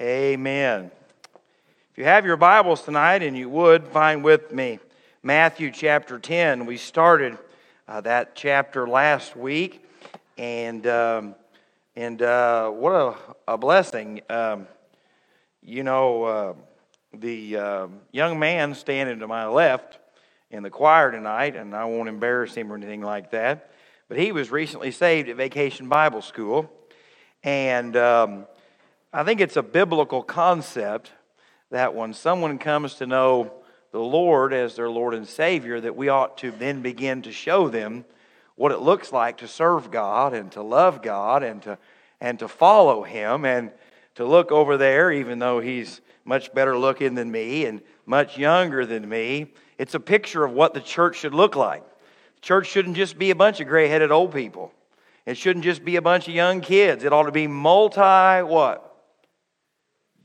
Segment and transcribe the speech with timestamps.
[0.00, 0.92] Amen.
[1.90, 4.78] If you have your Bibles tonight and you would, find with me
[5.24, 6.66] Matthew chapter 10.
[6.66, 7.36] We started
[7.88, 9.84] uh, that chapter last week,
[10.36, 11.34] and, um,
[11.96, 13.16] and uh, what a,
[13.54, 14.20] a blessing.
[14.30, 14.68] Um,
[15.64, 16.54] you know, uh,
[17.12, 19.98] the um, young man standing to my left
[20.52, 23.72] in the choir tonight, and I won't embarrass him or anything like that,
[24.06, 26.70] but he was recently saved at Vacation Bible School.
[27.42, 28.46] And um,
[29.10, 31.12] I think it's a biblical concept
[31.70, 33.52] that when someone comes to know
[33.90, 37.68] the Lord as their Lord and Savior, that we ought to then begin to show
[37.68, 38.04] them
[38.54, 41.78] what it looks like to serve God and to love God and to,
[42.20, 43.70] and to follow Him and
[44.16, 48.84] to look over there, even though He's much better looking than me and much younger
[48.84, 49.46] than me.
[49.78, 51.82] It's a picture of what the church should look like.
[52.34, 54.70] The church shouldn't just be a bunch of gray headed old people.
[55.24, 57.04] It shouldn't just be a bunch of young kids.
[57.04, 58.87] It ought to be multi what?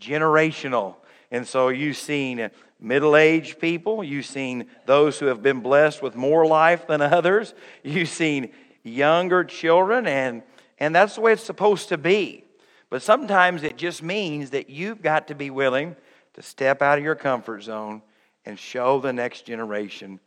[0.04, 0.96] Generational.
[1.32, 2.50] And so you've seen
[2.80, 7.54] middle aged people, you've seen those who have been blessed with more life than others,
[7.84, 8.52] you've seen
[8.84, 10.44] younger children, and,
[10.78, 12.44] and that's the way it's supposed to be.
[12.90, 15.96] But sometimes it just means that you've got to be willing
[16.34, 18.02] to step out of your comfort zone
[18.46, 20.20] and show the next generation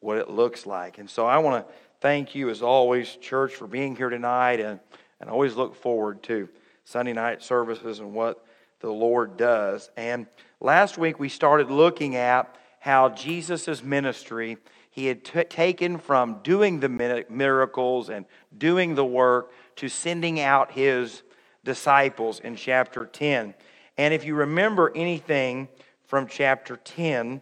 [0.00, 0.98] what it looks like.
[0.98, 4.78] And so I want to thank you, as always, church, for being here tonight, and,
[5.20, 6.48] and always look forward to
[6.84, 8.43] Sunday night services and what
[8.84, 9.90] the Lord does.
[9.96, 10.26] And
[10.60, 14.58] last week we started looking at how Jesus' ministry,
[14.90, 18.26] he had t- taken from doing the miracles and
[18.58, 21.22] doing the work to sending out his
[21.64, 23.54] disciples in chapter 10.
[23.96, 25.68] And if you remember anything
[26.04, 27.40] from chapter 10,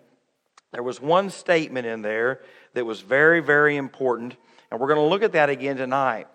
[0.70, 2.42] there was one statement in there
[2.74, 4.36] that was very, very important.
[4.70, 6.28] And we're going to look at that again tonight.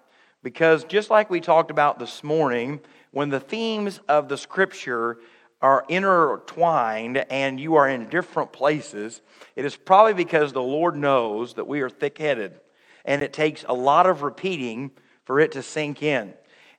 [0.44, 2.82] Because just like we talked about this morning,
[3.18, 5.18] when the themes of the scripture
[5.60, 9.24] are intertwined and you are in different places,
[9.56, 12.60] it is probably because the Lord knows that we are thick headed
[13.06, 14.92] and it takes a lot of repeating
[15.26, 16.32] for it to sink in.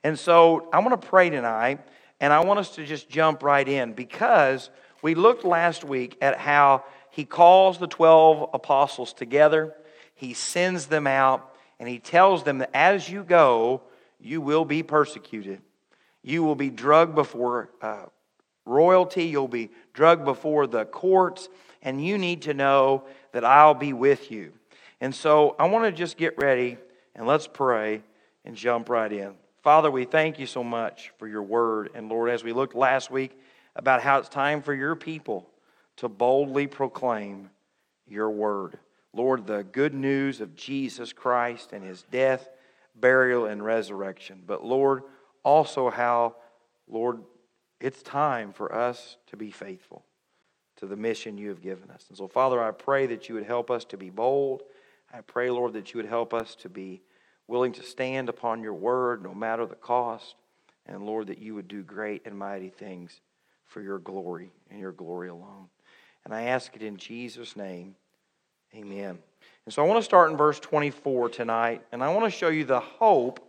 [0.04, 1.81] And so I want to pray tonight
[2.21, 4.71] and I want us to just jump right in because
[5.03, 9.75] we looked last week at how he calls the 12 apostles together,
[10.15, 13.82] he sends them out, and he tells them that as you go,
[14.21, 15.62] you will be persecuted.
[16.23, 18.06] You will be drugged before uh,
[18.65, 21.49] royalty, you'll be drugged before the courts,
[21.83, 24.53] and you need to know that I'll be with you.
[25.01, 26.77] And so I want to just get ready
[27.15, 28.03] and let's pray
[28.45, 29.34] and jump right in.
[29.62, 31.91] Father, we thank you so much for your word.
[31.95, 33.39] And Lord, as we looked last week
[33.77, 35.49] about how it's time for your people
[35.97, 37.51] to boldly proclaim
[38.07, 38.78] your word.
[39.12, 42.49] Lord, the good news of Jesus Christ and his death,
[42.95, 44.43] burial, and resurrection.
[44.47, 45.03] But Lord,
[45.48, 46.36] also how,
[46.86, 47.22] Lord,
[47.81, 50.04] it's time for us to be faithful
[50.76, 52.04] to the mission you have given us.
[52.10, 54.62] And so, Father, I pray that you would help us to be bold.
[55.12, 57.00] I pray, Lord, that you would help us to be
[57.47, 60.34] willing to stand upon your word no matter the cost.
[60.84, 63.22] And, Lord, that you would do great and mighty things
[63.65, 65.69] for your glory and your glory alone.
[66.26, 67.94] And I ask it in Jesus' name.
[68.75, 69.19] Amen.
[69.65, 72.48] And so I want to start in verse 24 tonight, and I want to show
[72.48, 73.47] you the hope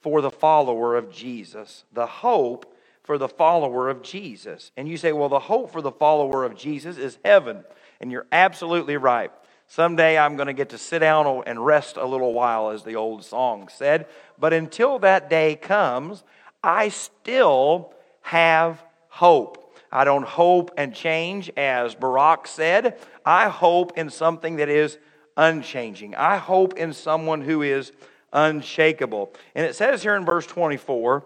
[0.00, 1.84] for the follower of Jesus.
[1.92, 4.70] The hope for the follower of Jesus.
[4.76, 7.64] And you say, well, the hope for the follower of Jesus is heaven.
[8.00, 9.32] And you're absolutely right.
[9.66, 12.96] Someday I'm going to get to sit down and rest a little while, as the
[12.96, 14.06] old song said.
[14.38, 16.24] But until that day comes,
[16.62, 17.92] I still
[18.22, 19.74] have hope.
[19.90, 22.98] I don't hope and change, as Barack said.
[23.24, 24.98] I hope in something that is
[25.36, 26.14] unchanging.
[26.14, 27.92] I hope in someone who is
[28.32, 29.32] unshakable.
[29.54, 31.24] And it says here in verse 24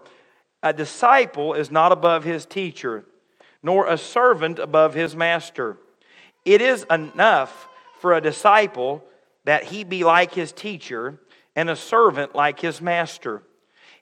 [0.63, 3.03] a disciple is not above his teacher,
[3.61, 5.77] nor a servant above his master.
[6.45, 7.67] It is enough
[7.99, 9.03] for a disciple
[9.43, 11.19] that he be like his teacher,
[11.55, 13.43] and a servant like his master.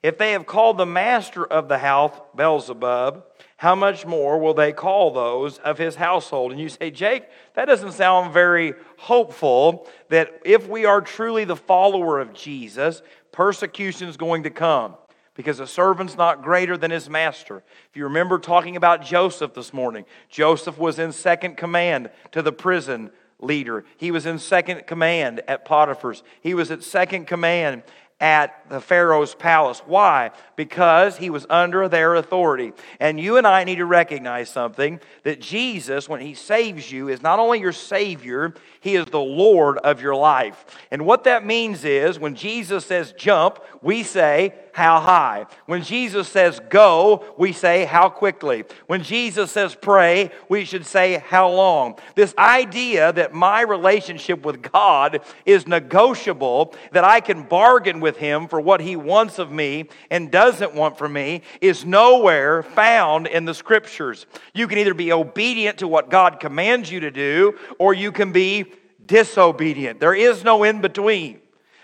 [0.03, 3.23] If they have called the master of the house Beelzebub,
[3.57, 6.51] how much more will they call those of his household?
[6.51, 11.55] And you say, Jake, that doesn't sound very hopeful that if we are truly the
[11.55, 14.95] follower of Jesus, persecution is going to come
[15.35, 17.63] because a servant's not greater than his master.
[17.89, 22.51] If you remember talking about Joseph this morning, Joseph was in second command to the
[22.51, 23.85] prison leader.
[23.97, 26.23] He was in second command at Potiphar's.
[26.41, 27.83] He was at second command
[28.21, 29.81] at the Pharaoh's palace.
[29.85, 30.29] Why?
[30.55, 32.71] Because he was under their authority.
[32.99, 37.23] And you and I need to recognize something that Jesus, when he saves you, is
[37.23, 40.65] not only your Savior, he is the Lord of your life.
[40.91, 45.45] And what that means is when Jesus says jump, we say, how high.
[45.65, 48.63] When Jesus says go, we say how quickly.
[48.87, 51.97] When Jesus says pray, we should say how long.
[52.15, 58.47] This idea that my relationship with God is negotiable, that I can bargain with Him
[58.47, 63.45] for what He wants of me and doesn't want from me, is nowhere found in
[63.45, 64.25] the scriptures.
[64.53, 68.31] You can either be obedient to what God commands you to do, or you can
[68.31, 68.71] be
[69.05, 69.99] disobedient.
[69.99, 71.40] There is no in between.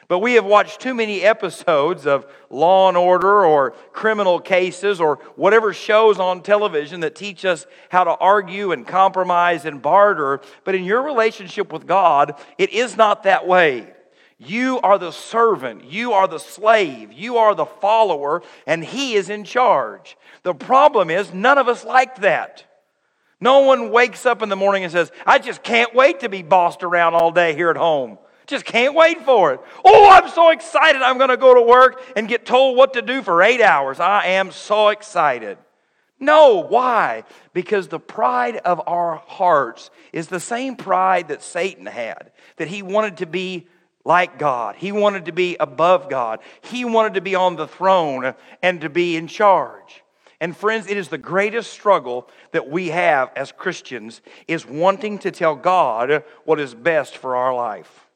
[0.07, 5.17] But we have watched too many episodes of Law and Order or criminal cases or
[5.35, 10.39] whatever shows on television that teach us how to argue and compromise and barter.
[10.63, 13.93] But in your relationship with God, it is not that way.
[14.37, 19.29] You are the servant, you are the slave, you are the follower, and He is
[19.29, 20.15] in charge.
[20.43, 22.63] The problem is, none of us like that.
[23.41, 26.43] No one wakes up in the morning and says, I just can't wait to be
[26.43, 28.19] bossed around all day here at home.
[28.47, 29.59] Just can't wait for it.
[29.83, 31.01] Oh, I'm so excited.
[31.01, 33.99] I'm going to go to work and get told what to do for eight hours.
[33.99, 35.57] I am so excited.
[36.19, 37.25] No, why?
[37.53, 42.81] Because the pride of our hearts is the same pride that Satan had, that he
[42.81, 43.67] wanted to be
[44.03, 44.77] like God.
[44.77, 46.39] He wanted to be above God.
[46.61, 48.33] He wanted to be on the throne
[48.63, 50.03] and to be in charge.
[50.39, 55.31] And friends, it is the greatest struggle that we have as Christians is wanting to
[55.31, 58.06] tell God what is best for our life.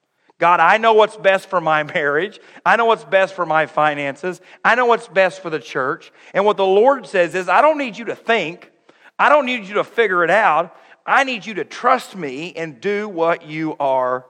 [0.41, 2.39] God, I know what's best for my marriage.
[2.65, 4.41] I know what's best for my finances.
[4.65, 6.11] I know what's best for the church.
[6.33, 8.71] And what the Lord says is, I don't need you to think.
[9.19, 10.75] I don't need you to figure it out.
[11.05, 14.25] I need you to trust me and do what you are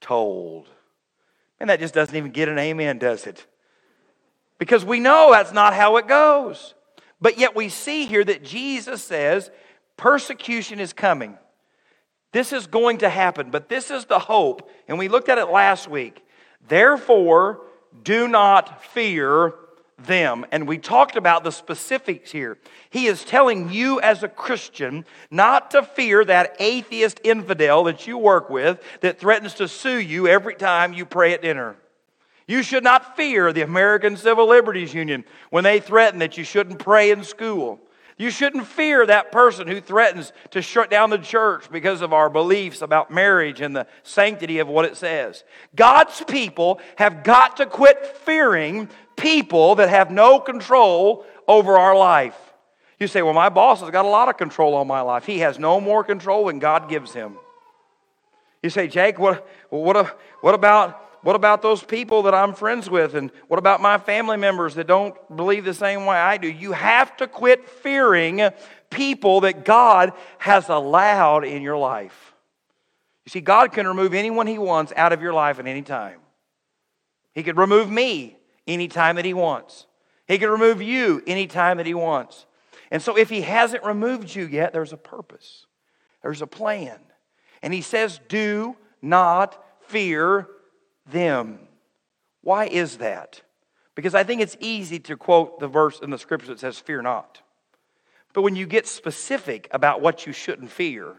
[0.00, 0.66] told.
[1.60, 3.46] And that just doesn't even get an amen, does it?
[4.58, 6.72] Because we know that's not how it goes.
[7.20, 9.50] But yet we see here that Jesus says
[9.98, 11.36] persecution is coming.
[12.34, 14.68] This is going to happen, but this is the hope.
[14.88, 16.26] And we looked at it last week.
[16.66, 17.60] Therefore,
[18.02, 19.54] do not fear
[20.00, 20.44] them.
[20.50, 22.58] And we talked about the specifics here.
[22.90, 28.18] He is telling you as a Christian not to fear that atheist infidel that you
[28.18, 31.76] work with that threatens to sue you every time you pray at dinner.
[32.48, 36.80] You should not fear the American Civil Liberties Union when they threaten that you shouldn't
[36.80, 37.78] pray in school.
[38.16, 42.30] You shouldn't fear that person who threatens to shut down the church because of our
[42.30, 45.42] beliefs about marriage and the sanctity of what it says.
[45.74, 52.38] God's people have got to quit fearing people that have no control over our life.
[53.00, 55.26] You say, Well, my boss has got a lot of control on my life.
[55.26, 57.34] He has no more control than God gives him.
[58.62, 63.14] You say, Jake, what, what, what about what about those people that I'm friends with?
[63.14, 66.46] And what about my family members that don't believe the same way I do?
[66.46, 68.42] You have to quit fearing
[68.90, 72.34] people that God has allowed in your life.
[73.24, 76.20] You see, God can remove anyone He wants out of your life at any time.
[77.32, 78.36] He could remove me
[78.66, 79.86] anytime that He wants,
[80.28, 82.44] He could remove you anytime that He wants.
[82.90, 85.64] And so, if He hasn't removed you yet, there's a purpose,
[86.22, 86.98] there's a plan.
[87.62, 90.48] And He says, Do not fear
[91.10, 91.58] them.
[92.42, 93.42] Why is that?
[93.94, 97.02] Because I think it's easy to quote the verse in the scripture that says, Fear
[97.02, 97.40] not.
[98.32, 101.14] But when you get specific about what you shouldn't fear,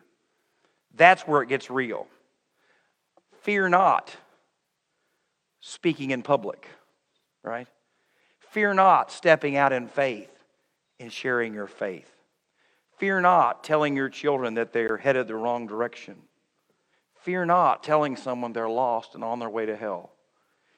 [0.94, 2.08] that's where it gets real.
[3.42, 4.16] Fear not
[5.62, 6.68] speaking in public,
[7.44, 7.68] right?
[8.52, 10.32] Fear not stepping out in faith
[11.00, 12.12] and sharing your faith.
[12.98, 16.16] Fear not telling your children that they're headed the wrong direction.
[17.26, 20.12] Fear not telling someone they're lost and on their way to hell.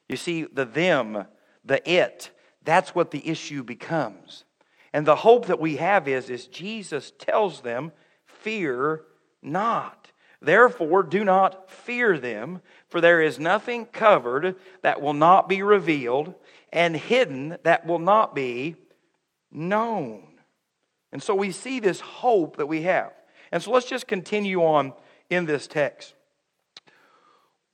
[0.08, 1.26] You see, the them,
[1.66, 2.32] the it,
[2.64, 4.46] that's what the issue becomes.
[4.94, 7.92] And the hope that we have is, is Jesus tells them,
[8.24, 9.02] fear
[9.42, 10.14] not.
[10.42, 16.34] Therefore, do not fear them, for there is nothing covered that will not be revealed,
[16.72, 18.78] and hidden that will not be
[19.52, 20.24] known.
[21.12, 23.12] And so we see this hope that we have.
[23.52, 24.94] And so let's just continue on
[25.30, 26.14] in this text.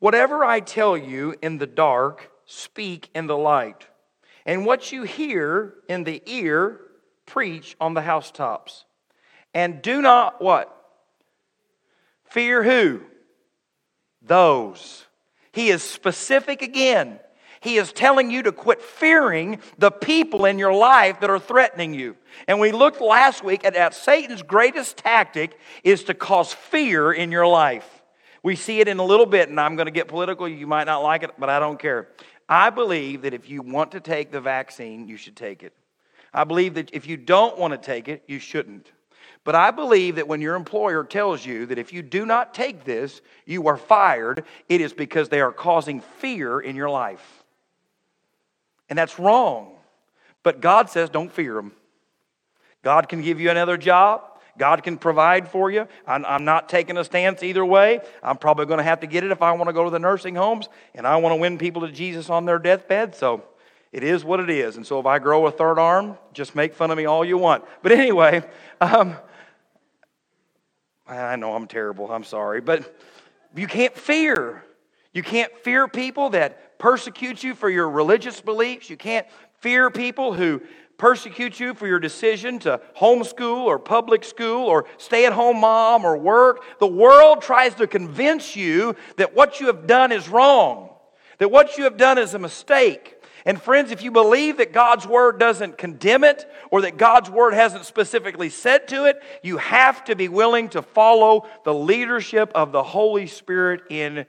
[0.03, 3.87] Whatever I tell you in the dark, speak in the light.
[4.45, 6.81] And what you hear in the ear,
[7.25, 8.83] preach on the housetops.
[9.53, 10.75] And do not what?
[12.25, 13.03] Fear who?
[14.21, 15.05] Those.
[15.53, 17.21] He is specific again.
[17.61, 21.93] He is telling you to quit fearing the people in your life that are threatening
[21.93, 22.17] you.
[22.49, 27.31] And we looked last week at that Satan's greatest tactic is to cause fear in
[27.31, 27.92] your life.
[28.43, 30.47] We see it in a little bit, and I'm going to get political.
[30.47, 32.09] You might not like it, but I don't care.
[32.47, 35.73] I believe that if you want to take the vaccine, you should take it.
[36.33, 38.91] I believe that if you don't want to take it, you shouldn't.
[39.45, 42.83] But I believe that when your employer tells you that if you do not take
[42.83, 47.43] this, you are fired, it is because they are causing fear in your life.
[48.89, 49.75] And that's wrong.
[50.43, 51.73] But God says, don't fear them.
[52.83, 54.21] God can give you another job.
[54.57, 55.87] God can provide for you.
[56.05, 58.01] I'm, I'm not taking a stance either way.
[58.21, 59.99] I'm probably going to have to get it if I want to go to the
[59.99, 63.15] nursing homes and I want to win people to Jesus on their deathbed.
[63.15, 63.43] So
[63.91, 64.77] it is what it is.
[64.77, 67.37] And so if I grow a third arm, just make fun of me all you
[67.37, 67.63] want.
[67.81, 68.43] But anyway,
[68.81, 69.15] um,
[71.07, 72.11] I know I'm terrible.
[72.11, 72.61] I'm sorry.
[72.61, 72.95] But
[73.55, 74.63] you can't fear.
[75.13, 78.89] You can't fear people that persecute you for your religious beliefs.
[78.89, 79.27] You can't
[79.59, 80.61] fear people who
[80.97, 86.05] persecute you for your decision to homeschool or public school or stay at home mom
[86.05, 86.63] or work.
[86.79, 90.89] The world tries to convince you that what you have done is wrong,
[91.39, 93.17] that what you have done is a mistake.
[93.45, 97.53] And friends, if you believe that God's word doesn't condemn it or that God's word
[97.53, 102.71] hasn't specifically said to it, you have to be willing to follow the leadership of
[102.71, 104.25] the Holy Spirit in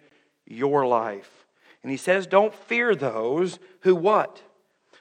[0.47, 1.31] your life.
[1.83, 4.43] And he says, don't fear those who what?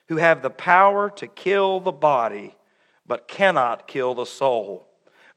[0.08, 2.56] Who have the power to kill the body,
[3.08, 4.88] but cannot kill the soul.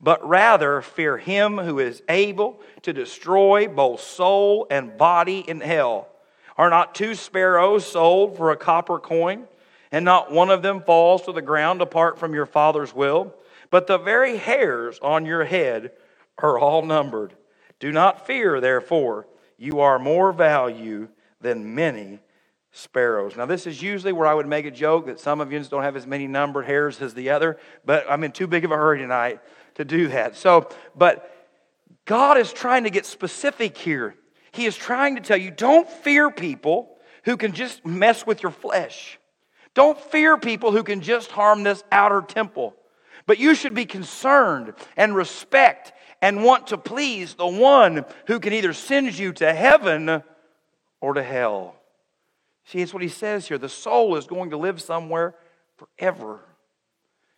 [0.00, 6.08] But rather fear him who is able to destroy both soul and body in hell.
[6.58, 9.46] Are not two sparrows sold for a copper coin?
[9.92, 13.34] And not one of them falls to the ground apart from your Father's will?
[13.70, 15.92] But the very hairs on your head
[16.38, 17.34] are all numbered.
[17.78, 21.08] Do not fear, therefore, you are more value
[21.40, 22.20] than many
[22.76, 23.36] sparrows.
[23.36, 25.82] Now, this is usually where I would make a joke that some of you don't
[25.82, 28.76] have as many numbered hairs as the other, but I'm in too big of a
[28.76, 29.40] hurry tonight
[29.76, 30.36] to do that.
[30.36, 31.32] So, but
[32.04, 34.14] God is trying to get specific here.
[34.52, 38.52] He is trying to tell you don't fear people who can just mess with your
[38.52, 39.18] flesh.
[39.74, 42.74] Don't fear people who can just harm this outer temple.
[43.26, 45.92] But you should be concerned and respect
[46.22, 50.22] and want to please the one who can either send you to heaven
[51.00, 51.76] or to hell.
[52.66, 53.58] See, it's what he says here.
[53.58, 55.34] The soul is going to live somewhere
[55.76, 56.40] forever.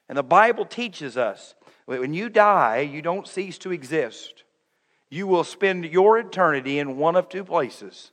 [0.09, 1.55] And the Bible teaches us
[1.87, 4.45] that when you die, you don't cease to exist.
[5.11, 8.11] You will spend your eternity in one of two places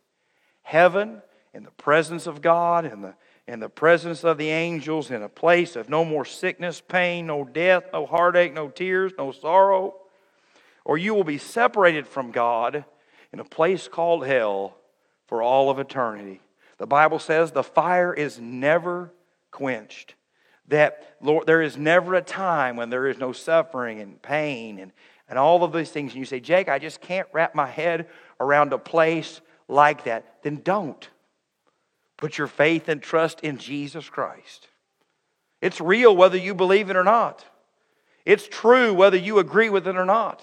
[0.63, 1.21] heaven,
[1.53, 3.13] in the presence of God, in the,
[3.47, 7.45] in the presence of the angels, in a place of no more sickness, pain, no
[7.45, 9.95] death, no heartache, no tears, no sorrow.
[10.83, 12.83] Or you will be separated from God
[13.31, 14.75] in a place called hell
[15.27, 16.41] for all of eternity.
[16.77, 19.11] The Bible says the fire is never
[19.51, 20.15] quenched.
[20.67, 24.91] That Lord, there is never a time when there is no suffering and pain and,
[25.29, 26.11] and all of these things.
[26.11, 28.07] And you say, Jake, I just can't wrap my head
[28.39, 30.43] around a place like that.
[30.43, 31.07] Then don't.
[32.17, 34.67] Put your faith and trust in Jesus Christ.
[35.61, 37.45] It's real whether you believe it or not.
[38.25, 40.41] It's true whether you agree with it or not.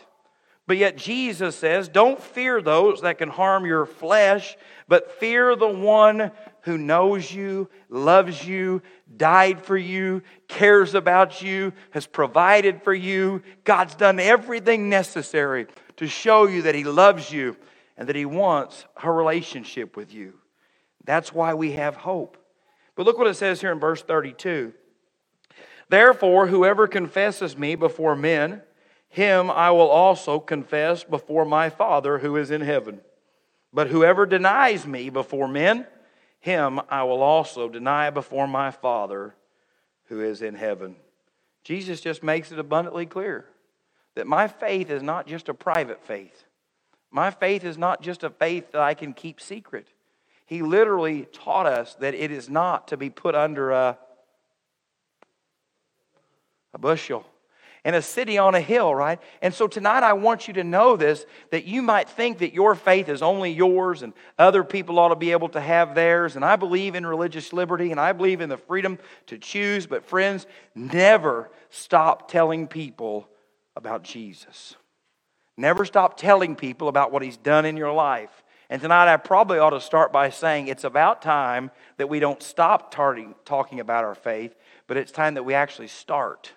[0.73, 4.57] But yet Jesus says, Don't fear those that can harm your flesh,
[4.89, 6.31] but fear the one
[6.63, 8.81] who knows you, loves you,
[9.15, 13.43] died for you, cares about you, has provided for you.
[13.65, 17.55] God's done everything necessary to show you that He loves you
[17.99, 20.39] and that He wants a relationship with you.
[21.05, 22.39] That's why we have hope.
[22.95, 24.73] But look what it says here in verse 32.
[25.91, 28.63] Therefore, whoever confesses me before men,
[29.13, 33.03] him I will also confess before my Father who is in heaven.
[33.71, 35.87] But whoever denies me before men,
[36.41, 39.35] him I will also deny before my Father
[40.05, 40.97] who is in heaven.
[41.63, 43.45] Jesus just makes it abundantly clear
[44.15, 46.45] that my faith is not just a private faith.
[47.11, 49.89] My faith is not just a faith that I can keep secret.
[50.47, 53.99] He literally taught us that it is not to be put under a,
[56.73, 57.27] a bushel
[57.85, 59.19] and a city on a hill, right?
[59.41, 62.75] And so tonight I want you to know this that you might think that your
[62.75, 66.37] faith is only yours and other people ought to be able to have theirs.
[66.37, 69.87] And I believe in religious liberty and I believe in the freedom to choose.
[69.87, 73.29] But friends, never stop telling people
[73.75, 74.77] about Jesus.
[75.57, 78.31] Never stop telling people about what He's done in your life.
[78.71, 82.43] And tonight I probably ought to start by saying it's about time that we don't
[82.43, 84.55] stop talking about our faith,
[84.87, 86.53] but it's time that we actually start.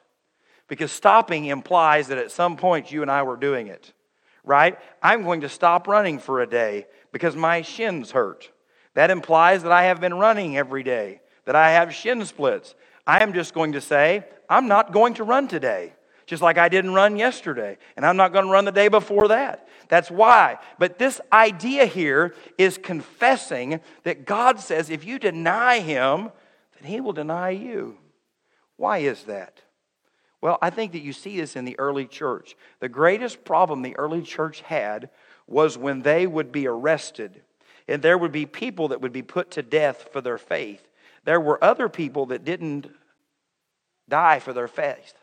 [0.67, 3.93] Because stopping implies that at some point you and I were doing it,
[4.43, 4.79] right?
[5.01, 8.49] I'm going to stop running for a day because my shins hurt.
[8.95, 12.73] That implies that I have been running every day, that I have shin splits.
[13.05, 15.93] I am just going to say, I'm not going to run today,
[16.25, 19.27] just like I didn't run yesterday, and I'm not going to run the day before
[19.27, 19.67] that.
[19.89, 20.57] That's why.
[20.79, 26.31] But this idea here is confessing that God says if you deny Him,
[26.79, 27.97] then He will deny you.
[28.77, 29.61] Why is that?
[30.45, 32.55] Well, I think that you see this in the early church.
[32.79, 35.09] The greatest problem the early church had
[35.47, 37.41] was when they would be arrested
[37.87, 40.87] and there would be people that would be put to death for their faith.
[41.23, 42.91] There were other people that didn't
[44.07, 45.15] die for their faith.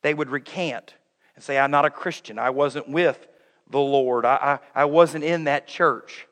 [0.00, 0.94] They would recant
[1.34, 2.38] and say, I'm not a Christian.
[2.38, 3.28] I wasn't with
[3.68, 4.24] the Lord.
[4.24, 6.26] I, I, I wasn't in that church,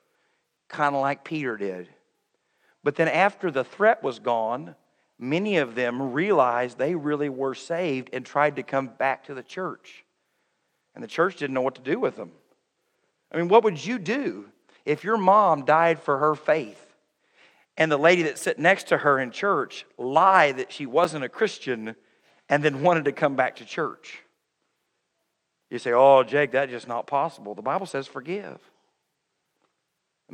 [0.69, 1.87] kind of like Peter did.
[2.83, 4.75] But then after the threat was gone,
[5.23, 9.43] many of them realized they really were saved and tried to come back to the
[9.43, 10.05] church.
[10.95, 12.33] And the church didn't know what to do with them.
[13.31, 14.47] I mean, what would you do
[14.85, 16.85] if your mom died for her faith
[17.77, 21.29] and the lady that sat next to her in church lied that she wasn't a
[21.29, 21.95] Christian
[22.49, 24.19] and then wanted to come back to church?
[25.71, 27.55] You say, oh, Jake, that's just not possible.
[27.55, 28.59] The Bible says forgive.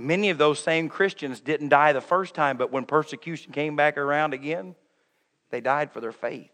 [0.00, 3.98] Many of those same Christians didn't die the first time, but when persecution came back
[3.98, 4.76] around again,
[5.50, 6.52] they died for their faith.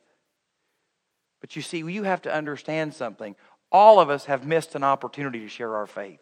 [1.42, 3.36] But you see, you have to understand something.
[3.70, 6.20] All of us have missed an opportunity to share our faith.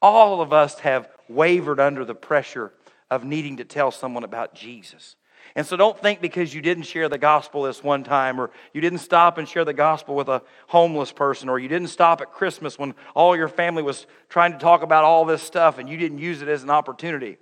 [0.00, 2.72] All of us have wavered under the pressure
[3.08, 5.14] of needing to tell someone about Jesus.
[5.54, 8.80] And so don't think because you didn't share the gospel this one time, or you
[8.80, 12.32] didn't stop and share the gospel with a homeless person, or you didn't stop at
[12.32, 15.96] Christmas when all your family was trying to talk about all this stuff and you
[15.96, 17.36] didn't use it as an opportunity.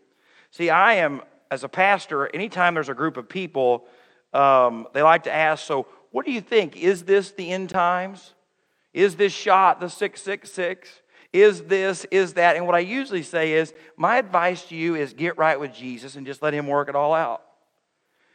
[0.50, 3.86] See, I am, as a pastor, anytime there's a group of people,
[4.32, 6.76] um, they like to ask, So, what do you think?
[6.76, 8.34] Is this the end times?
[8.92, 11.02] Is this shot the 666?
[11.32, 12.56] Is this, is that?
[12.56, 16.16] And what I usually say is, My advice to you is get right with Jesus
[16.16, 17.44] and just let Him work it all out.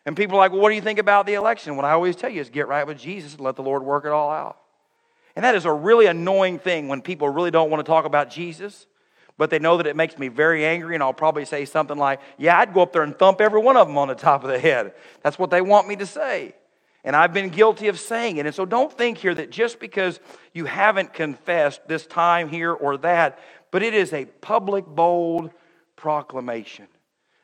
[0.05, 1.75] And people are like, well, what do you think about the election?
[1.75, 4.05] What I always tell you is get right with Jesus and let the Lord work
[4.05, 4.57] it all out.
[5.35, 8.29] And that is a really annoying thing when people really don't want to talk about
[8.29, 8.87] Jesus,
[9.37, 12.21] but they know that it makes me very angry, and I'll probably say something like,
[12.37, 14.49] Yeah, I'd go up there and thump every one of them on the top of
[14.49, 14.93] the head.
[15.23, 16.55] That's what they want me to say.
[17.03, 18.45] And I've been guilty of saying it.
[18.45, 20.19] And so don't think here that just because
[20.53, 23.37] you haven't confessed this time here or that,
[23.71, 25.51] but it is a public, bold
[25.95, 26.87] proclamation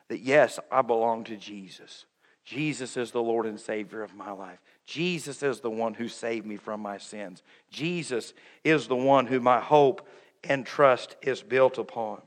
[0.08, 2.06] that yes, I belong to Jesus.
[2.44, 4.58] Jesus is the Lord and Savior of my life.
[4.84, 7.42] Jesus is the one who saved me from my sins.
[7.70, 8.34] Jesus
[8.64, 10.08] is the one who my hope
[10.44, 12.20] and trust is built upon.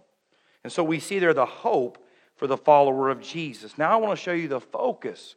[0.64, 1.98] And so we see there the hope
[2.36, 3.78] for the follower of Jesus.
[3.78, 5.36] Now I want to show you the focus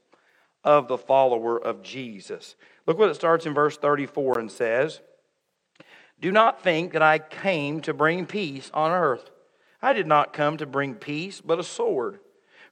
[0.65, 2.55] of the follower of Jesus.
[2.87, 5.01] Look what it starts in verse 34 and says,
[6.21, 9.31] Do not think that I came to bring peace on earth.
[9.83, 12.21] I did not come to bring peace, but a sword.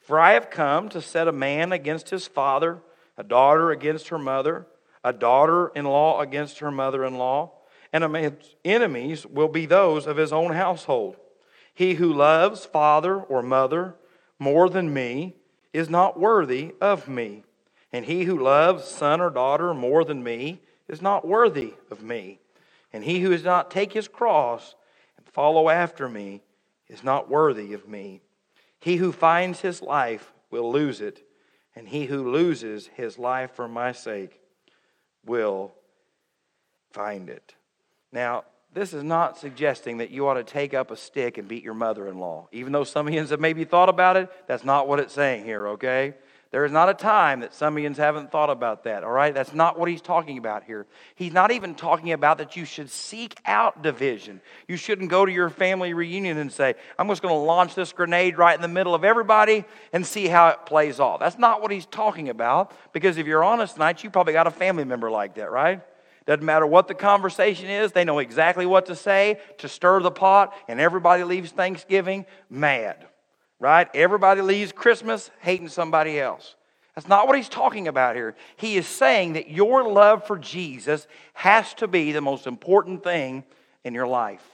[0.06, 2.78] For I have come to set a man against his father,
[3.18, 4.68] a daughter against her mother,
[5.02, 7.50] a daughter in law against her mother in law,
[7.92, 11.16] and a man's enemies will be those of his own household.
[11.74, 13.96] He who loves father or mother
[14.38, 15.34] more than me
[15.72, 17.42] is not worthy of me,
[17.92, 22.38] and he who loves son or daughter more than me is not worthy of me.
[22.92, 24.76] And he who does not take his cross
[25.16, 26.42] and follow after me
[26.86, 28.20] is not worthy of me.
[28.80, 31.22] He who finds his life will lose it,
[31.74, 34.40] and he who loses his life for my sake
[35.24, 35.74] will
[36.92, 37.54] find it.
[38.12, 41.64] Now, this is not suggesting that you ought to take up a stick and beat
[41.64, 42.48] your mother in law.
[42.52, 45.44] Even though some of you have maybe thought about it, that's not what it's saying
[45.44, 46.14] here, okay?
[46.52, 49.34] There is not a time that some of you haven't thought about that, all right?
[49.34, 50.86] That's not what he's talking about here.
[51.16, 54.40] He's not even talking about that you should seek out division.
[54.68, 57.92] You shouldn't go to your family reunion and say, I'm just going to launch this
[57.92, 61.18] grenade right in the middle of everybody and see how it plays off.
[61.18, 64.52] That's not what he's talking about, because if you're honest tonight, you probably got a
[64.52, 65.82] family member like that, right?
[66.26, 70.12] Doesn't matter what the conversation is, they know exactly what to say to stir the
[70.12, 73.04] pot, and everybody leaves Thanksgiving mad
[73.58, 73.88] right?
[73.94, 76.54] Everybody leaves Christmas hating somebody else.
[76.94, 78.34] That's not what he's talking about here.
[78.56, 83.44] He is saying that your love for Jesus has to be the most important thing
[83.84, 84.44] in your life.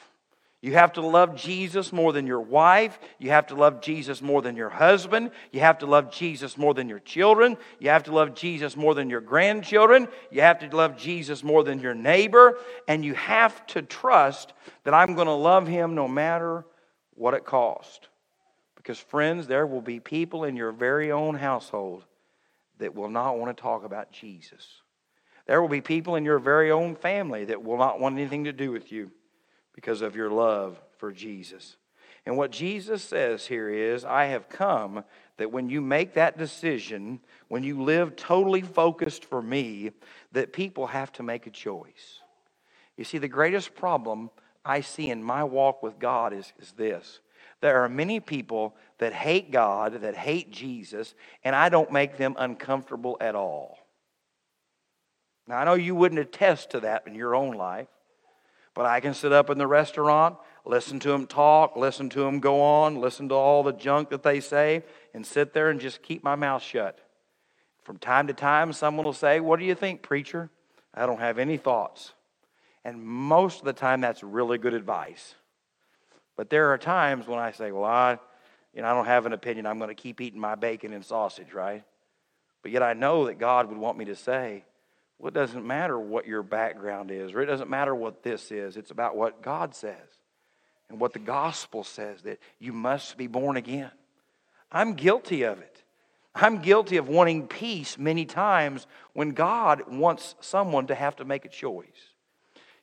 [0.61, 2.99] You have to love Jesus more than your wife.
[3.19, 5.33] You have to love Jesus more than your husband.
[5.51, 7.57] You have to love Jesus more than your children.
[7.81, 10.07] You have to love Jesus more than your grandchildren.
[10.31, 12.59] You have to love Jesus more than your neighbor.
[12.87, 14.53] And you have to trust
[14.85, 16.65] that I'm going to love him no matter
[17.15, 18.07] what it costs.
[18.83, 22.05] Because, friends, there will be people in your very own household
[22.79, 24.67] that will not want to talk about Jesus.
[25.47, 28.53] There will be people in your very own family that will not want anything to
[28.53, 29.13] do with you
[29.73, 31.77] because of your love for Jesus.
[32.27, 35.05] And what Jesus says here is, I have come
[35.37, 39.93] that when you make that decision, when you live totally focused for me,
[40.33, 42.21] that people have to make a choice.
[42.97, 44.31] You see, the greatest problem
[44.65, 47.21] I see in my walk with God is, is this
[47.63, 52.35] there are many people that hate God, that hate Jesus, and I don't make them
[52.39, 53.79] uncomfortable at all.
[55.47, 57.87] Now, I know you wouldn't attest to that in your own life,
[58.75, 62.41] but I can sit up in the restaurant, listen to them talk, listen to them
[62.41, 64.83] go on, listen to all the junk that they say,
[65.15, 66.99] and sit there and just keep my mouth shut.
[67.85, 70.51] From time to time, someone will say, What do you think, preacher?
[70.95, 72.13] I don't have any thoughts.
[72.85, 75.37] And most of the time, that's really good advice.
[76.37, 78.19] But there are times when I say, Well, I,
[78.75, 79.67] you know, I don't have an opinion.
[79.67, 81.85] I'm going to keep eating my bacon and sausage, right?
[82.63, 84.65] But yet I know that God would want me to say,
[85.19, 88.77] Well, it doesn't matter what your background is, or it doesn't matter what this is.
[88.77, 89.97] It's about what God says
[90.89, 93.91] and what the gospel says that you must be born again.
[94.71, 95.83] I'm guilty of it.
[96.35, 101.45] I'm guilty of wanting peace many times when God wants someone to have to make
[101.45, 101.87] a choice.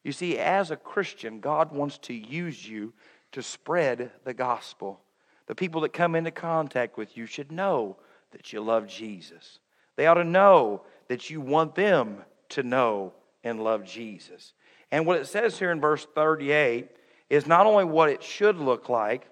[0.03, 2.93] You see, as a Christian, God wants to use you
[3.31, 5.01] to spread the gospel.
[5.47, 7.97] The people that come into contact with you should know
[8.31, 9.59] that you love Jesus.
[9.95, 13.13] They ought to know that you want them to know
[13.43, 14.53] and love Jesus.
[14.91, 16.87] And what it says here in verse 38
[17.29, 19.27] is not only what it should look like,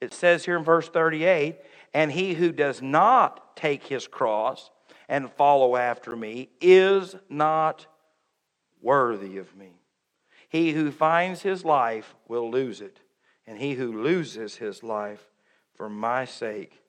[0.00, 1.56] it says here in verse 38
[1.94, 4.70] and he who does not take his cross
[5.08, 7.86] and follow after me is not
[8.82, 9.80] worthy of me.
[10.48, 13.00] He who finds his life will lose it,
[13.46, 15.24] and he who loses his life
[15.74, 16.80] for my sake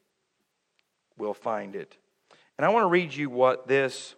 [1.18, 1.98] will find it.
[2.58, 4.16] And I want to read you what this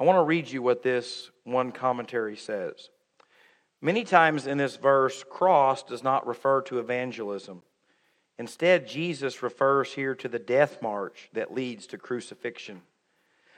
[0.00, 2.90] I want to read you what this one commentary says.
[3.80, 7.62] Many times in this verse, cross does not refer to evangelism.
[8.38, 12.82] Instead, Jesus refers here to the death march that leads to crucifixion.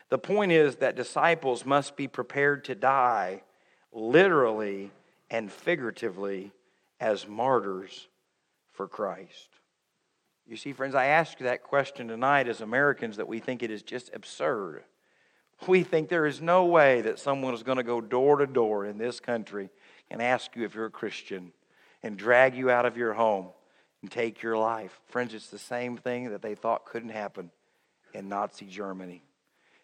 [0.08, 3.42] The point is that disciples must be prepared to die
[3.92, 4.90] literally
[5.30, 6.52] and figuratively
[7.00, 8.08] as martyrs
[8.72, 9.48] for Christ.
[10.46, 13.82] You see, friends, I ask that question tonight as Americans that we think it is
[13.82, 14.84] just absurd.
[15.66, 18.84] We think there is no way that someone is going to go door to door
[18.86, 19.70] in this country
[20.10, 21.52] and ask you if you're a Christian
[22.02, 23.48] and drag you out of your home
[24.02, 24.98] and take your life.
[25.06, 27.50] Friends, it's the same thing that they thought couldn't happen
[28.14, 29.22] in Nazi Germany.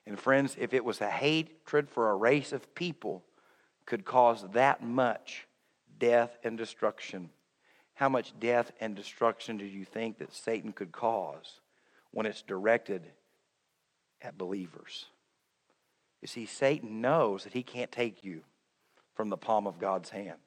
[0.06, 3.22] And friends, if it was a hatred for a race of people
[3.84, 5.46] could cause that much
[5.98, 7.30] death and destruction,
[7.94, 11.60] how much death and destruction do you think that Satan could cause
[12.10, 13.02] when it's directed
[14.20, 15.06] at believers?
[16.20, 18.42] You see, Satan knows that he can't take you
[19.14, 20.38] from the palm of God's hand.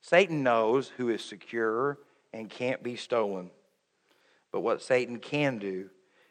[0.00, 1.98] Satan knows who is secure
[2.32, 3.50] and can't be stolen.
[4.52, 5.88] But what Satan can do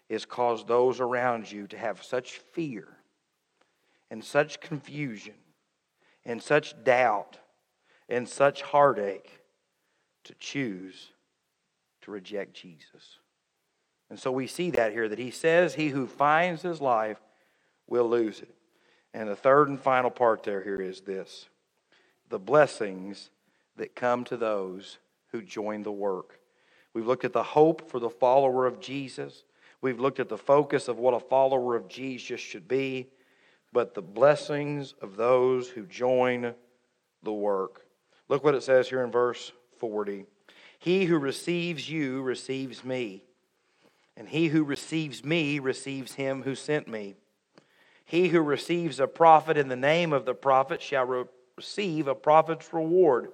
[0.09, 2.87] is cause those around you to have such fear
[4.11, 5.33] and such confusion
[6.23, 7.39] and such doubt
[8.09, 9.39] and such heartache
[10.25, 11.11] to choose
[12.01, 13.19] to reject Jesus.
[14.09, 17.19] And so we see that here that he says, He who finds his life
[17.87, 18.53] will lose it.
[19.13, 21.47] And the third and final part there here is this
[22.29, 23.29] the blessings
[23.75, 24.97] that come to those
[25.31, 26.39] who join the work.
[26.93, 29.43] We've looked at the hope for the follower of Jesus.
[29.81, 33.09] We've looked at the focus of what a follower of Jesus should be,
[33.71, 36.53] but the blessings of those who join
[37.23, 37.85] the work.
[38.29, 40.25] Look what it says here in verse 40.
[40.79, 43.23] He who receives you receives me,
[44.17, 47.15] and he who receives me receives him who sent me.
[48.05, 52.73] He who receives a prophet in the name of the prophet shall receive a prophet's
[52.73, 53.31] reward.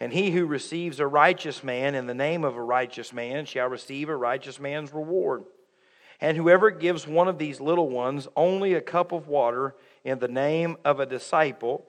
[0.00, 3.68] And he who receives a righteous man in the name of a righteous man shall
[3.68, 5.44] receive a righteous man's reward.
[6.20, 10.28] And whoever gives one of these little ones only a cup of water in the
[10.28, 11.86] name of a disciple,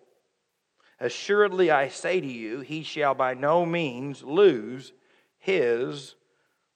[0.99, 4.93] assuredly I say to you, he shall by no means lose
[5.37, 6.15] his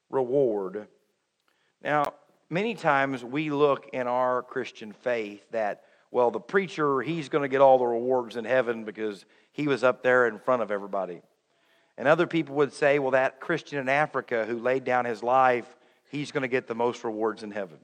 [0.10, 0.88] reward.
[1.84, 2.14] Now,
[2.50, 7.48] many times we look in our Christian faith that, well, the preacher, he's going to
[7.48, 11.22] get all the rewards in heaven because he was up there in front of everybody.
[11.98, 15.76] And other people would say, well, that Christian in Africa who laid down his life,
[16.10, 17.78] he's going to get the most rewards in heaven.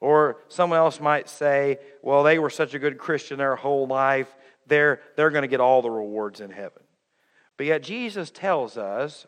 [0.00, 4.34] Or someone else might say, well, they were such a good Christian their whole life,
[4.66, 6.82] they're, they're going to get all the rewards in heaven.
[7.56, 9.26] But yet, Jesus tells us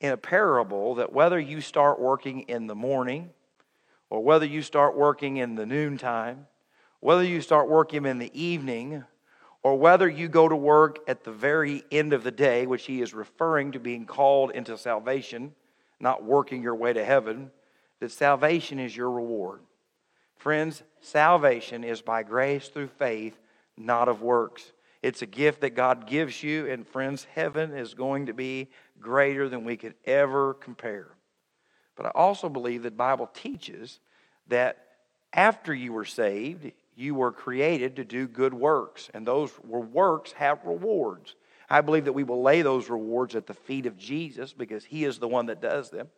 [0.00, 3.30] in a parable that whether you start working in the morning,
[4.08, 6.46] or whether you start working in the noontime,
[7.00, 9.04] whether you start working in the evening,
[9.62, 13.02] or whether you go to work at the very end of the day, which he
[13.02, 15.54] is referring to being called into salvation,
[16.00, 17.50] not working your way to heaven,
[18.00, 19.60] that salvation is your reward.
[20.36, 23.38] Friends, salvation is by grace through faith,
[23.80, 24.72] not of works.
[25.02, 28.68] It's a gift that God gives you, and friends, heaven is going to be
[29.00, 31.08] greater than we could ever compare.
[31.96, 34.00] But I also believe that Bible teaches
[34.48, 34.78] that
[35.32, 40.64] after you were saved, you were created to do good works, and those works have
[40.64, 41.34] rewards.
[41.68, 45.04] I believe that we will lay those rewards at the feet of Jesus because he
[45.04, 46.08] is the one that does them.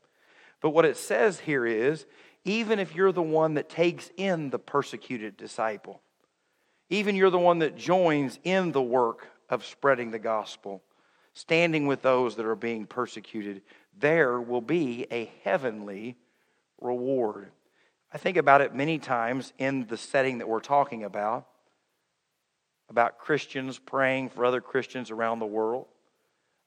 [0.60, 2.06] But what it says here is
[2.44, 6.00] even if you're the one that takes in the persecuted disciple,
[6.90, 10.82] even you're the one that joins in the work of spreading the gospel,
[11.34, 13.62] standing with those that are being persecuted,
[13.98, 16.16] there will be a heavenly
[16.80, 17.50] reward.
[18.12, 21.46] I think about it many times in the setting that we're talking about,
[22.88, 25.86] about Christians praying for other Christians around the world,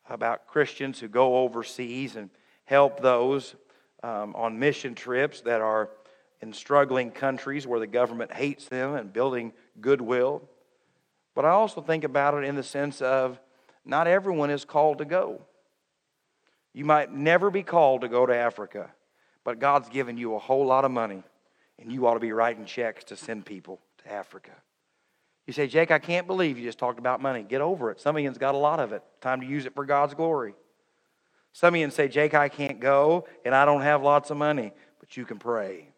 [0.09, 2.29] about Christians who go overseas and
[2.65, 3.55] help those
[4.01, 5.89] um, on mission trips that are
[6.45, 10.43] in struggling countries where the government hates them and building goodwill.
[11.33, 13.39] But I also think about it in the sense of
[13.83, 15.41] not everyone is called to go.
[16.73, 18.91] You might never be called to go to Africa,
[19.43, 21.23] but God's given you a whole lot of money,
[21.79, 24.51] and you ought to be writing checks to send people to Africa.
[25.47, 27.43] You say, Jake, I can't believe you just talked about money.
[27.43, 28.01] Get over it.
[28.01, 29.03] Some of you's got a lot of it.
[29.21, 30.55] Time to use it for God's glory.
[31.53, 34.73] Some of you say, Jake, I can't go and I don't have lots of money,
[34.99, 35.89] but you can pray.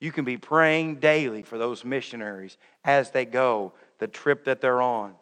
[0.00, 4.82] You can be praying daily for those missionaries as they go, the trip that they're
[4.82, 5.14] on.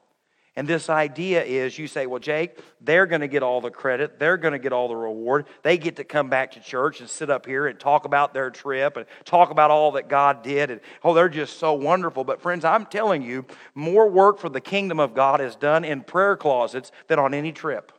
[0.58, 4.18] And this idea is you say, well, Jake, they're going to get all the credit.
[4.18, 5.46] They're going to get all the reward.
[5.62, 8.48] They get to come back to church and sit up here and talk about their
[8.48, 10.70] trip and talk about all that God did.
[10.70, 12.24] And oh, they're just so wonderful.
[12.24, 16.00] But, friends, I'm telling you, more work for the kingdom of God is done in
[16.00, 17.92] prayer closets than on any trip.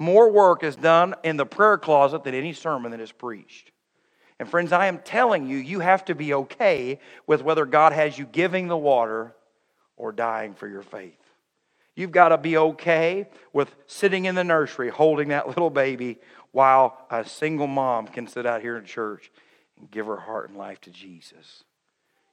[0.00, 3.70] More work is done in the prayer closet than any sermon that is preached.
[4.44, 8.18] And, friends, I am telling you, you have to be okay with whether God has
[8.18, 9.34] you giving the water
[9.96, 11.16] or dying for your faith.
[11.94, 16.18] You've got to be okay with sitting in the nursery holding that little baby
[16.52, 19.32] while a single mom can sit out here in church
[19.80, 21.64] and give her heart and life to Jesus.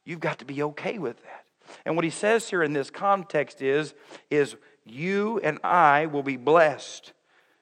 [0.04, 1.46] You've got to be okay with that.
[1.86, 3.94] And what he says here in this context is,
[4.30, 7.14] is you and I will be blessed.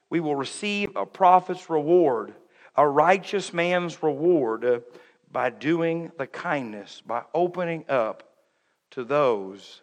[0.08, 2.34] We will receive a prophet's reward,
[2.76, 4.80] a righteous man's reward uh,
[5.30, 8.24] by doing the kindness, by opening up
[8.92, 9.82] to those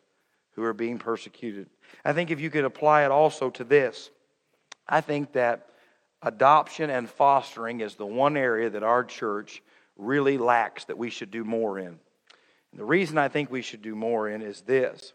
[0.51, 1.69] who are being persecuted.
[2.03, 4.09] I think if you could apply it also to this,
[4.87, 5.67] I think that
[6.21, 9.61] adoption and fostering is the one area that our church
[9.97, 11.87] really lacks that we should do more in.
[11.87, 15.13] And the reason I think we should do more in is this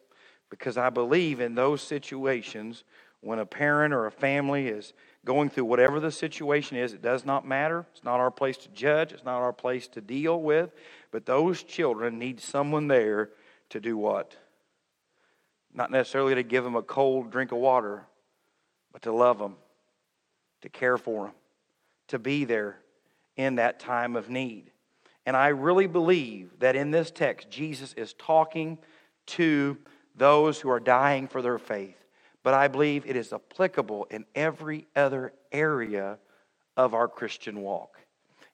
[0.50, 2.84] because I believe in those situations
[3.20, 4.92] when a parent or a family is
[5.24, 7.86] going through whatever the situation is, it does not matter.
[7.92, 10.72] It's not our place to judge, it's not our place to deal with,
[11.10, 13.30] but those children need someone there
[13.70, 14.36] to do what?
[15.72, 18.04] Not necessarily to give them a cold drink of water,
[18.92, 19.56] but to love them,
[20.62, 21.34] to care for them,
[22.08, 22.78] to be there
[23.36, 24.70] in that time of need.
[25.24, 28.78] And I really believe that in this text, Jesus is talking
[29.26, 29.78] to
[30.16, 32.01] those who are dying for their faith.
[32.42, 36.18] But I believe it is applicable in every other area
[36.76, 37.98] of our Christian walk.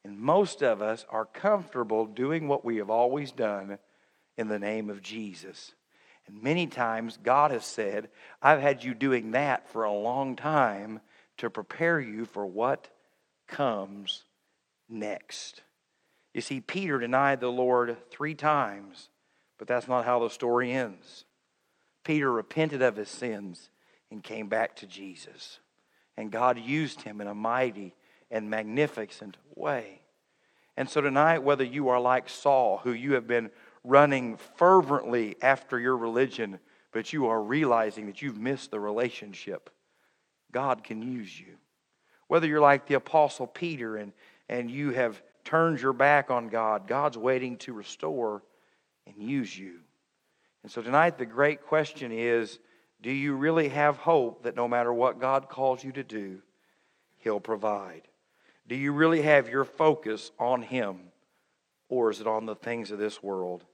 [0.05, 3.79] And most of us are comfortable doing what we have always done
[4.37, 5.73] in the name of Jesus.
[6.27, 8.09] And many times God has said,
[8.43, 11.01] I've had you doing that for a long time
[11.39, 12.89] to prepare you for what
[13.47, 14.25] comes
[14.89, 15.63] next.
[16.35, 19.09] You see, Peter denied the Lord three times,
[19.59, 21.25] but that's not how the story ends.
[22.05, 23.71] Peter repented of his sins
[24.11, 25.59] and came back to Jesus.
[26.17, 27.95] And God used him in a mighty
[28.31, 30.01] and magnificent way.
[30.77, 33.51] And so tonight, whether you are like Saul, who you have been
[33.85, 36.59] running fervently after your religion,
[36.93, 39.71] but you are realizing that you've missed the relationship,
[40.53, 41.57] God can use you.
[42.29, 44.13] Whether you're like the Apostle Peter and,
[44.49, 48.43] and you have turned your back on God, God's waiting to restore
[49.07, 49.81] and use you.
[50.63, 52.59] And so tonight, the great question is
[53.01, 56.41] do you really have hope that no matter what God calls you to do,
[57.19, 58.03] He'll provide?
[58.67, 60.99] Do you really have your focus on Him,
[61.89, 63.65] or is it on the things of this world?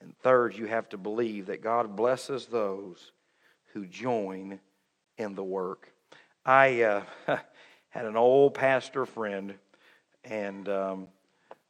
[0.00, 3.12] And third, you have to believe that God blesses those
[3.72, 4.58] who join
[5.16, 5.92] in the work.
[6.44, 7.02] I uh,
[7.90, 9.54] had an old pastor friend,
[10.24, 11.08] and um,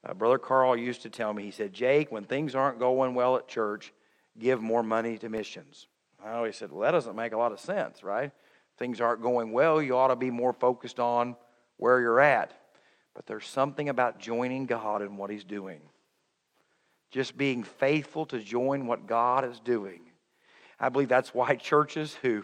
[0.05, 3.37] uh, Brother Carl used to tell me, he said, Jake, when things aren't going well
[3.37, 3.93] at church,
[4.39, 5.89] give more money to missions.
[6.25, 8.31] I always said, well, that doesn't make a lot of sense, right?
[8.79, 11.37] Things aren't going well, you ought to be more focused on
[11.77, 12.53] where you're at.
[13.15, 15.81] But there's something about joining God in what He's doing
[17.13, 20.01] just being faithful to join what God is doing.
[20.81, 22.43] I believe that's why churches who,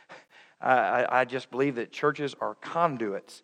[0.60, 3.42] I, I just believe that churches are conduits.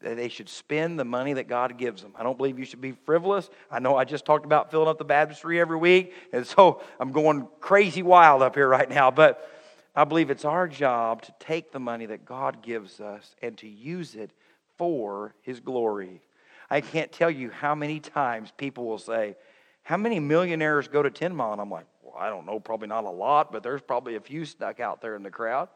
[0.00, 2.12] They should spend the money that God gives them.
[2.16, 3.50] I don't believe you should be frivolous.
[3.70, 7.10] I know I just talked about filling up the baptistry every week, and so I'm
[7.10, 9.10] going crazy wild up here right now.
[9.10, 9.50] But
[9.96, 13.68] I believe it's our job to take the money that God gives us and to
[13.68, 14.30] use it
[14.76, 16.22] for His glory.
[16.70, 19.36] I can't tell you how many times people will say,
[19.82, 21.52] How many millionaires go to 10 mile?
[21.52, 24.20] And I'm like, Well, I don't know, probably not a lot, but there's probably a
[24.20, 25.68] few stuck out there in the crowd.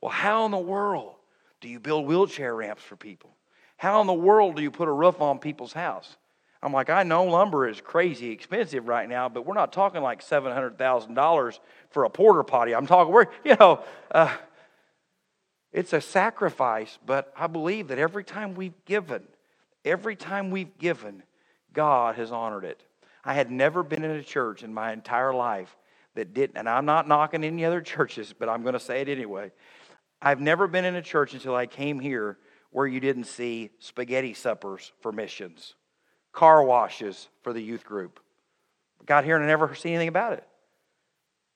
[0.00, 1.14] Well, how in the world
[1.60, 3.30] do you build wheelchair ramps for people?
[3.82, 6.16] How in the world do you put a roof on people's house?
[6.62, 10.24] I'm like, I know lumber is crazy expensive right now, but we're not talking like
[10.24, 11.58] $700,000
[11.90, 12.76] for a porter potty.
[12.76, 14.32] I'm talking, we're, you know, uh,
[15.72, 19.24] it's a sacrifice, but I believe that every time we've given,
[19.84, 21.24] every time we've given,
[21.72, 22.84] God has honored it.
[23.24, 25.76] I had never been in a church in my entire life
[26.14, 29.08] that didn't, and I'm not knocking any other churches, but I'm going to say it
[29.08, 29.50] anyway.
[30.20, 32.38] I've never been in a church until I came here
[32.72, 35.74] where you didn't see spaghetti suppers for missions,
[36.32, 38.18] car washes for the youth group.
[39.06, 40.46] Got here and I never seen anything about it.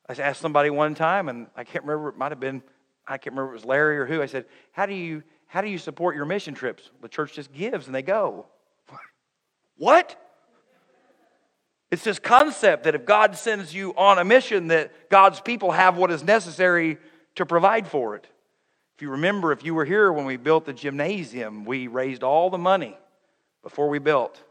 [0.08, 2.62] I asked somebody one time, and I can't remember, it might have been,
[3.06, 4.22] I can't remember it was Larry or who.
[4.22, 6.90] I said, How do you how do you support your mission trips?
[7.00, 8.46] The church just gives and they go.
[9.76, 10.20] what?
[11.90, 15.96] It's this concept that if God sends you on a mission, that God's people have
[15.96, 16.98] what is necessary
[17.36, 18.26] to provide for it.
[18.96, 22.48] If you remember, if you were here when we built the gymnasium, we raised all
[22.48, 22.96] the money
[23.62, 24.42] before we built.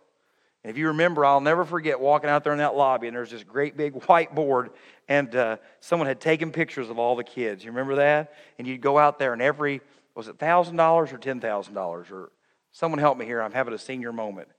[0.64, 3.32] And if you remember, I'll never forget walking out there in that lobby, and there's
[3.32, 4.70] this great big whiteboard,
[5.08, 7.64] and uh, someone had taken pictures of all the kids.
[7.64, 8.34] You remember that?
[8.60, 9.82] And you'd go out there, and every,
[10.14, 12.12] was it $1,000 or $10,000?
[12.12, 12.32] Or
[12.72, 14.50] someone help me here, I'm having a senior moment.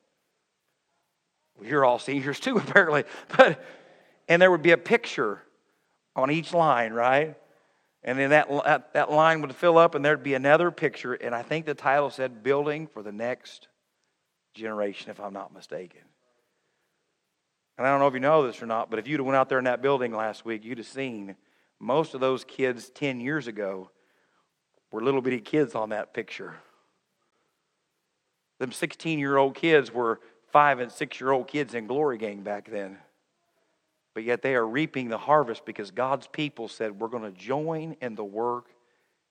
[1.56, 3.04] Well, you're all seniors too, apparently.
[3.36, 3.64] But,
[4.26, 5.42] and there would be a picture
[6.16, 7.36] on each line, right?
[8.06, 11.14] And then that, that, that line would fill up, and there'd be another picture.
[11.14, 13.66] And I think the title said Building for the Next
[14.54, 16.02] Generation, if I'm not mistaken.
[17.76, 19.36] And I don't know if you know this or not, but if you'd have went
[19.36, 21.34] out there in that building last week, you'd have seen
[21.80, 23.90] most of those kids 10 years ago
[24.92, 26.54] were little bitty kids on that picture.
[28.60, 30.20] Them 16 year old kids were
[30.52, 32.98] five and six year old kids in Glory Gang back then
[34.16, 37.96] but yet they are reaping the harvest because God's people said, We're going to join
[38.00, 38.64] in the work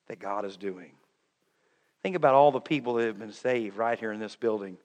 [0.06, 0.92] that God is doing.
[2.04, 4.76] Think about all the people that have been saved right here in this building.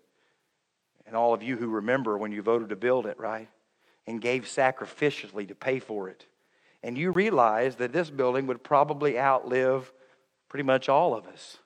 [1.06, 3.48] And all of you who remember when you voted to build it, right?
[4.08, 6.26] And gave sacrificially to pay for it.
[6.82, 9.94] And you realize that this building would probably outlive
[10.50, 11.60] pretty much all of us.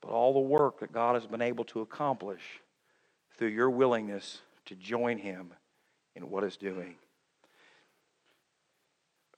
[0.00, 2.62] But all the work that God has been able to accomplish
[3.36, 5.52] through your willingness to join Him
[6.16, 6.96] in what He's doing.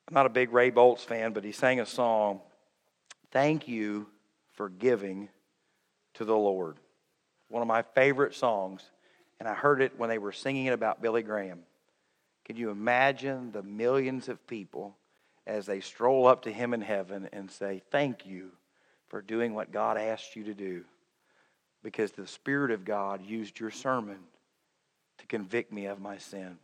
[0.09, 2.41] I'm not a big Ray Boltz fan, but he sang a song,
[3.33, 4.07] Thank You
[4.53, 5.29] for Giving
[6.15, 6.77] to the Lord.
[7.49, 8.83] One of my favorite songs,
[9.41, 11.61] and I heard it when they were singing it about Billy Graham.
[12.45, 14.97] Can you imagine the millions of people
[15.45, 18.53] as they stroll up to him in heaven and say, Thank you
[19.09, 20.85] for doing what God asked you to do?
[21.83, 24.19] Because the Spirit of God used your sermon
[25.19, 26.59] to convict me of my sin.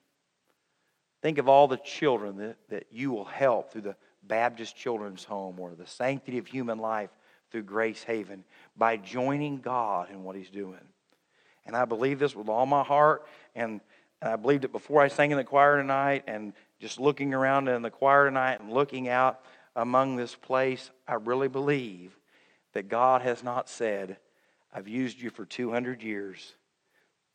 [1.23, 5.59] Think of all the children that, that you will help through the Baptist Children's Home
[5.61, 7.11] or the Sanctity of Human Life
[7.51, 8.45] through Grace Haven
[8.77, 10.81] by joining God in what He's doing.
[11.65, 13.81] And I believe this with all my heart, and,
[14.21, 17.69] and I believed it before I sang in the choir tonight, and just looking around
[17.69, 19.41] in the choir tonight and looking out
[19.77, 22.19] among this place, I really believe
[22.73, 24.17] that God has not said,
[24.75, 26.55] I've used you for 200 years,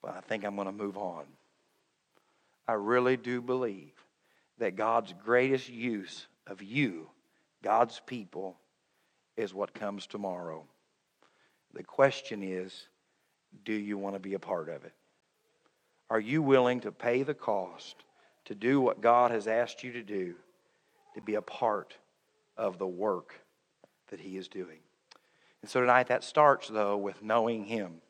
[0.02, 1.26] but I think I'm going to move on.
[2.67, 3.93] I really do believe
[4.60, 7.08] that God's greatest use of you,
[7.63, 8.58] God's people,
[9.36, 10.65] is what comes tomorrow.
[11.73, 12.88] The question is
[13.63, 14.93] do you want to be a part of it?
[16.10, 17.95] Are you willing to pay the cost
[18.45, 20.36] to do what God has asked you to do,
[21.15, 21.95] to be a part
[22.56, 23.39] of the work
[24.10, 24.80] that He is doing?
[25.62, 28.01] And so tonight, that starts, though, with knowing Him.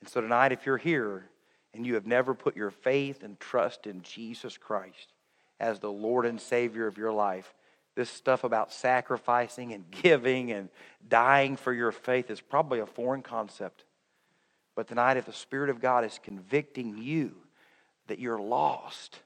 [0.00, 1.28] And so tonight, if you're here
[1.76, 5.12] and you have never put your faith and trust in Jesus Christ
[5.58, 7.54] as the Lord and Savior of your life,
[7.94, 10.68] this stuff about sacrificing and giving and
[11.08, 13.84] dying for your faith is probably a foreign concept.
[14.74, 17.34] But tonight, if the Spirit of God is convicting you
[18.08, 19.20] that you're lost,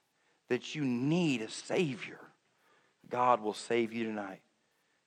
[0.49, 2.21] that you need a Savior,
[3.09, 4.41] God will save you tonight.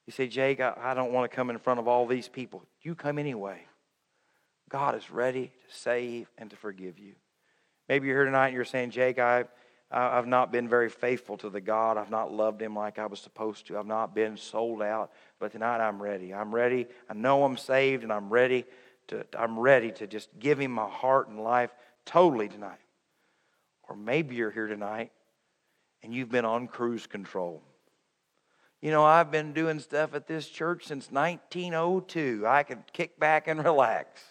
[0.05, 2.65] You say, Jake, I, don't want to come in front of all these people.
[2.81, 3.61] You come anyway.
[4.69, 7.13] God is ready to save and to forgive you.
[7.89, 9.45] Maybe you're here tonight and you're saying, Jake, I,
[9.91, 11.97] I've not been very faithful to the God.
[11.97, 13.77] I've not loved him like I was supposed to.
[13.77, 15.11] I've not been sold out.
[15.39, 16.33] But tonight I'm ready.
[16.33, 16.87] I'm ready.
[17.09, 18.65] I know I'm saved and I'm ready
[19.07, 21.71] to, I'm ready to just give him my heart and life
[22.05, 22.79] totally tonight.
[23.87, 25.11] Or maybe you're here tonight
[26.01, 27.61] and you've been on cruise control.
[28.81, 32.45] You know, I've been doing stuff at this church since 1902.
[32.45, 34.21] I can kick back and relax.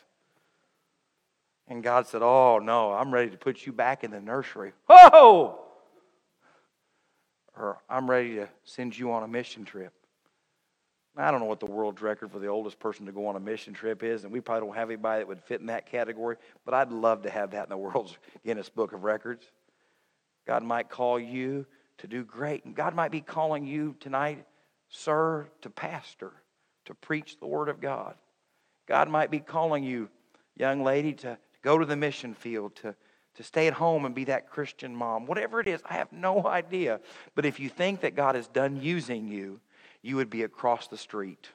[1.68, 4.72] And God said, Oh, no, I'm ready to put you back in the nursery.
[4.88, 5.58] Whoa!
[7.56, 9.92] Or I'm ready to send you on a mission trip.
[11.16, 13.40] I don't know what the world record for the oldest person to go on a
[13.40, 16.36] mission trip is, and we probably don't have anybody that would fit in that category,
[16.64, 19.44] but I'd love to have that in the world's Guinness Book of Records.
[20.46, 21.66] God might call you
[21.98, 22.64] to do great.
[22.64, 24.44] And God might be calling you tonight,
[24.88, 26.32] sir, to pastor,
[26.86, 28.14] to preach the Word of God.
[28.86, 30.08] God might be calling you,
[30.56, 32.94] young lady, to go to the mission field, to,
[33.34, 35.26] to stay at home and be that Christian mom.
[35.26, 37.00] Whatever it is, I have no idea.
[37.34, 39.60] But if you think that God is done using you,
[40.02, 41.48] you would be across the street.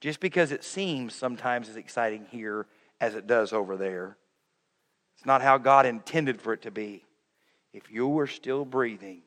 [0.00, 2.66] Just because it seems sometimes as exciting here
[3.00, 4.16] as it does over there,
[5.16, 7.04] it's not how God intended for it to be.
[7.74, 9.22] If you are still breathing,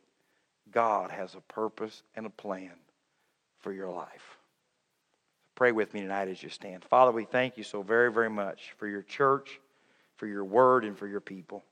[0.72, 2.72] God has a purpose and a plan
[3.60, 4.38] for your life.
[5.56, 6.84] Pray with me tonight as you stand.
[6.84, 9.60] Father, we thank you so very, very much for your church,
[10.18, 11.64] for your word, and for your people.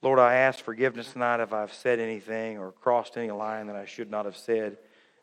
[0.00, 3.84] Lord, I ask forgiveness tonight if I've said anything or crossed any line that I
[3.84, 4.78] should not have said.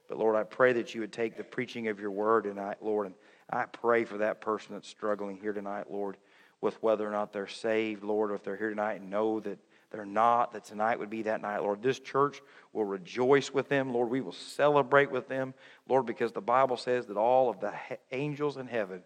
[0.07, 3.07] But Lord, I pray that you would take the preaching of your word tonight, Lord,
[3.07, 3.15] and
[3.49, 6.17] I pray for that person that's struggling here tonight, Lord,
[6.61, 9.57] with whether or not they're saved, Lord, or if they're here tonight and know that
[9.91, 11.81] they're not, that tonight would be that night, Lord.
[11.81, 14.09] This church will rejoice with them, Lord.
[14.09, 15.53] We will celebrate with them,
[15.87, 17.73] Lord, because the Bible says that all of the
[18.11, 19.03] angels in heaven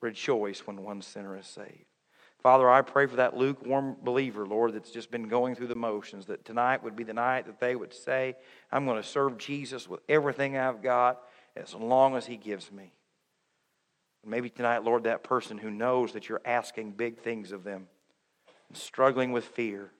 [0.00, 1.84] rejoice when one sinner is saved.
[2.40, 6.26] Father, I pray for that lukewarm believer, Lord, that's just been going through the motions,
[6.26, 8.36] that tonight would be the night that they would say,
[8.70, 11.20] I'm going to serve Jesus with everything I've got
[11.56, 12.92] as long as He gives me.
[14.24, 17.88] Maybe tonight, Lord, that person who knows that you're asking big things of them,
[18.68, 19.90] and struggling with fear,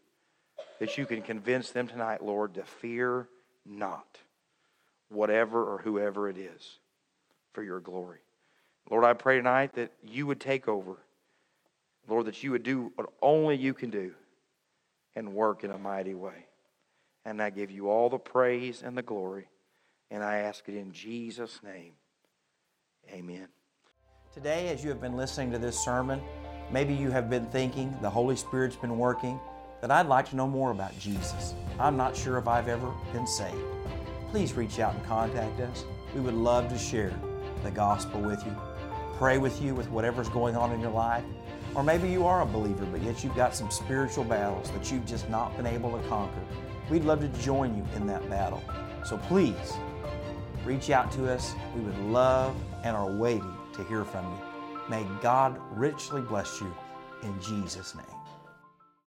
[0.79, 3.29] that you can convince them tonight, Lord, to fear
[3.67, 4.19] not
[5.09, 6.79] whatever or whoever it is
[7.53, 8.19] for your glory.
[8.91, 10.97] Lord, I pray tonight that you would take over.
[12.09, 14.13] Lord, that you would do what only you can do
[15.15, 16.47] and work in a mighty way.
[17.25, 19.49] And I give you all the praise and the glory.
[20.11, 21.93] And I ask it in Jesus' name.
[23.11, 23.49] Amen.
[24.33, 26.23] Today, as you have been listening to this sermon,
[26.71, 29.39] maybe you have been thinking the Holy Spirit's been working
[29.81, 31.55] that I'd like to know more about Jesus.
[31.79, 33.57] I'm not sure if I've ever been saved.
[34.31, 35.85] Please reach out and contact us.
[36.15, 37.15] We would love to share
[37.63, 38.57] the gospel with you,
[39.17, 41.25] pray with you with whatever's going on in your life.
[41.75, 45.07] Or maybe you are a believer, but yet you've got some spiritual battles that you've
[45.07, 46.41] just not been able to conquer.
[46.91, 48.63] We'd love to join you in that battle.
[49.05, 49.75] So please
[50.65, 51.55] reach out to us.
[51.75, 54.41] We would love and are waiting to hear from you.
[54.89, 56.75] May God richly bless you
[57.23, 58.18] in Jesus' name.